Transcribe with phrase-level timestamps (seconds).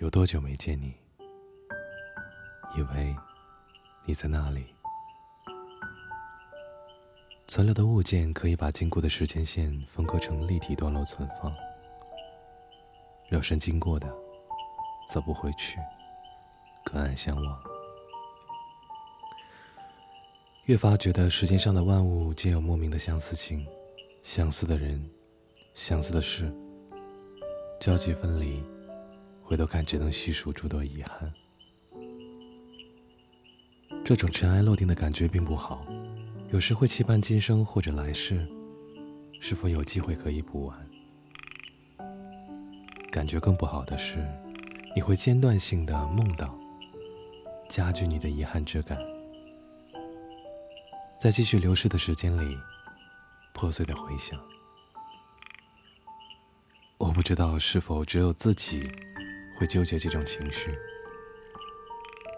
[0.00, 0.94] 有多久没见你？
[2.74, 3.14] 以为
[4.06, 4.64] 你在那里。
[7.46, 11.54] 存留的物件可以把经过的时间线分割成立体段落存放。
[13.28, 14.10] 肉身经过的，
[15.12, 15.76] 走不回去，
[16.82, 17.62] 隔岸相望。
[20.64, 23.66] 越发觉得世间上的万物皆有莫名的相似性，
[24.22, 25.06] 相似的人，
[25.74, 26.50] 相似的事，
[27.78, 28.64] 交集分离，
[29.50, 31.32] 回头看只能细数诸多遗憾。
[34.04, 35.84] 这种尘埃落定的感觉并不好，
[36.52, 38.46] 有时会期盼今生或者来世，
[39.40, 40.78] 是否有机会可以补完。
[43.10, 44.24] 感觉更不好的是，
[44.94, 46.56] 你会间断性的梦到，
[47.68, 48.96] 加剧你的遗憾之感。
[51.20, 52.56] 在继续流逝的时间里，
[53.52, 54.38] 破碎的回响。
[56.98, 58.88] 我不知道是否只有自己
[59.60, 60.74] 会纠结这种情绪，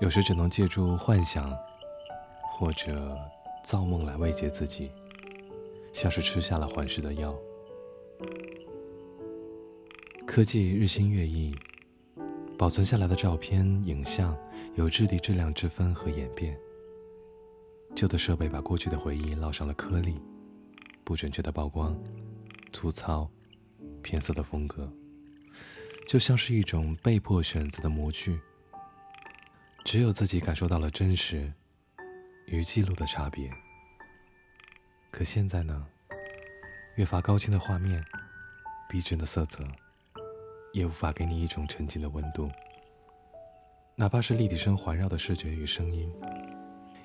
[0.00, 1.54] 有时只能借助幻想
[2.50, 3.14] 或者
[3.62, 4.90] 造梦来慰藉自己，
[5.92, 7.36] 像是吃下了缓释的药。
[10.26, 11.54] 科技日新月异，
[12.56, 14.34] 保存下来的照片、影像
[14.74, 16.56] 有质地、质量之分和演变。
[17.94, 20.14] 旧的设备把过去的回忆烙上了颗粒，
[21.04, 21.94] 不准确的曝光，
[22.72, 23.28] 粗糙、
[24.02, 24.90] 偏色的风格，
[26.10, 28.36] 就像是一种被迫选择的模具。
[29.84, 31.52] 只有自己感受到了真实
[32.46, 33.48] 与记录的差别。
[35.12, 35.86] 可现在呢？
[36.96, 38.04] 越发高清的画面，
[38.88, 39.64] 逼真的色泽，
[40.72, 42.50] 也无法给你一种沉浸的温度。
[43.94, 46.12] 哪怕是立体声环绕的视觉与声音。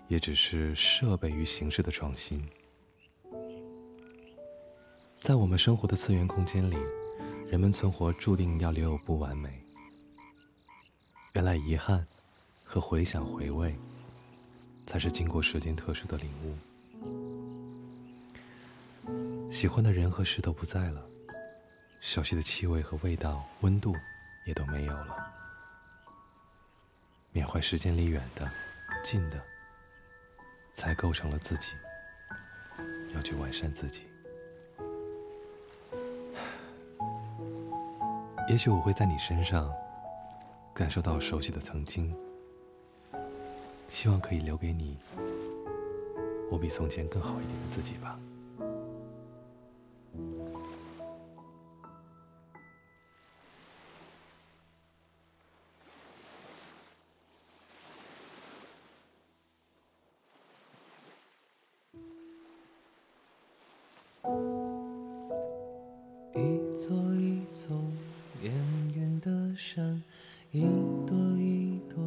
[0.08, 2.44] 也只是设备与形式的创新。
[5.22, 6.76] 在我们生活的次元空间里，
[7.50, 9.64] 人们存活注定要留有不完美。
[11.33, 12.06] 原来遗憾
[12.64, 13.78] 和回想、回味，
[14.86, 16.55] 才是经过时间特殊的领悟。
[19.52, 21.05] 喜欢的人和事都不在了，
[22.02, 23.95] 熟悉的气味和味道、温度
[24.45, 25.16] 也都没有了。
[27.32, 28.50] 缅怀时间里远的、
[29.04, 29.42] 近的。
[30.78, 31.70] 才构成了自己，
[33.14, 34.04] 要去完善自己。
[38.55, 39.70] 也许我会在你身上
[40.73, 42.16] 感受到熟悉的曾经，
[43.89, 44.98] 希望可以留给你
[46.49, 48.17] 我比从前更好一点的自己吧。
[66.33, 67.77] 一座一座
[68.44, 68.54] 远
[68.96, 70.04] 远的山，
[70.52, 70.62] 一
[71.08, 71.98] 朵一朵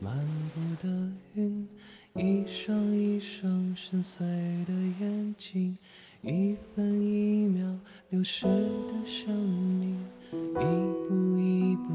[0.00, 0.16] 漫
[0.54, 1.68] 步的云，
[2.14, 4.20] 一双一双深邃
[4.64, 5.76] 的眼睛，
[6.22, 9.96] 一分一秒流逝的生命，
[10.32, 11.94] 一步一步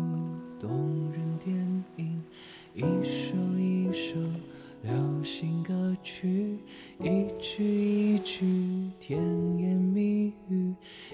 [0.60, 2.24] 动人电影，
[2.74, 4.18] 一首一首
[4.84, 6.58] 流行歌曲，
[7.00, 8.46] 一句一句
[9.00, 9.20] 甜
[9.58, 10.74] 言蜜语。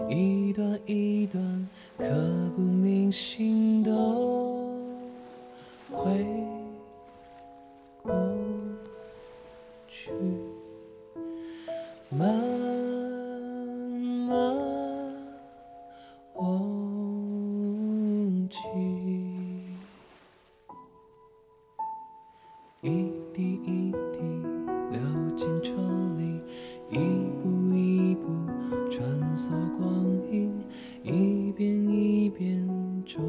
[0.10, 1.68] 一段一段
[2.00, 2.06] 刻
[2.56, 3.92] 骨铭心都
[5.92, 6.26] 会
[8.02, 8.10] 过
[9.90, 10.14] 去，
[12.10, 12.34] 慢
[14.30, 14.56] 慢
[16.36, 16.48] 忘
[18.50, 18.58] 记，
[22.80, 23.94] 一滴一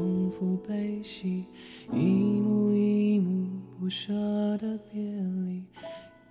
[0.01, 1.45] 重复悲喜，
[1.93, 4.11] 一幕一幕不舍
[4.57, 5.63] 的别离，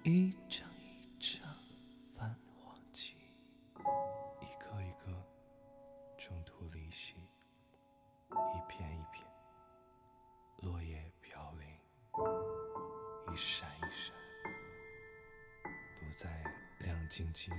[0.02, 1.46] 一场一场
[2.17, 3.14] 泛黄记，
[4.40, 5.12] 一颗一颗
[6.19, 7.14] 中途离席，
[8.31, 9.25] 一片一片
[10.62, 11.69] 落叶飘零，
[13.32, 14.12] 一闪一闪
[16.00, 16.43] 不再
[16.81, 17.55] 亮晶晶。